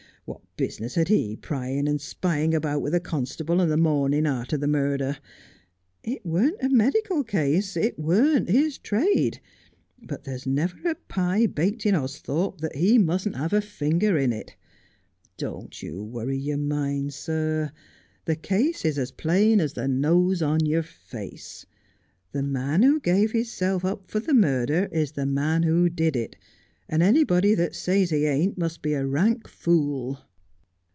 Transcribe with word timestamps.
What 0.25 0.41
business 0.55 0.93
had 0.95 1.07
he 1.07 1.35
prying 1.35 1.87
and 1.89 1.99
spying 1.99 2.53
about 2.53 2.81
with 2.83 2.93
the 2.93 2.99
constable 2.99 3.59
on 3.59 3.67
the 3.69 3.75
morning 3.77 4.27
arter 4.27 4.55
the 4.55 4.67
murder? 4.67 5.17
It 6.03 6.23
weren't 6.23 6.61
a 6.61 6.69
medical 6.69 7.23
case— 7.23 7.75
it 7.75 7.97
weren't 7.97 8.47
his 8.47 8.77
trade— 8.77 9.41
but 10.09 10.23
there's 10.23 10.45
never 10.45 10.77
a 10.89 10.95
pie 10.95 11.47
baked 11.47 11.87
in 11.87 11.95
Austhorpe 11.95 12.59
that 12.61 12.75
he 12.75 12.99
musn't 12.99 13.35
have 13.35 13.51
a 13.53 13.59
finger 13.61 14.15
in 14.17 14.31
it. 14.31 14.55
Don't 15.37 15.81
you 15.81 16.03
worry 16.03 16.37
your 16.37 16.57
mind, 16.59 17.13
sir. 17.15 17.71
The 18.25 18.35
case 18.35 18.85
is 18.85 18.99
as 18.99 19.11
plain 19.11 19.59
as 19.59 19.73
the 19.73 19.87
nose 19.87 20.41
on 20.43 20.65
your 20.65 20.83
face. 20.83 21.65
The 22.31 22.43
man 22.43 22.83
who 22.83 22.99
gave 22.99 23.31
hisself 23.31 23.83
up 23.83 24.05
for 24.09 24.19
the 24.19 24.35
murder 24.35 24.87
is 24.93 25.13
the 25.13 25.25
man 25.25 25.63
who 25.63 25.89
did 25.89 26.15
it, 26.15 26.37
and 26.87 27.01
anybody 27.01 27.55
that 27.55 27.73
says 27.73 28.09
he 28.09 28.25
ain't 28.25 28.57
must 28.57 28.81
be 28.83 28.93
a 28.93 29.05
rank 29.05 29.47
fool.' 29.47 30.19